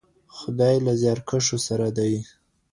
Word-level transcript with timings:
خدای 0.37 0.75
له 0.85 0.93
زیارکښو 1.01 1.57
سره 1.67 1.87
دی. 1.97 2.13